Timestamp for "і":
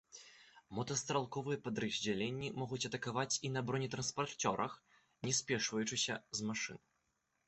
3.49-3.51